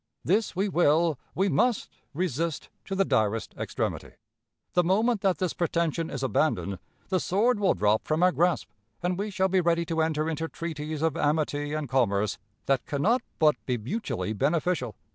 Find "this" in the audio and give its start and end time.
0.25-0.55, 5.37-5.53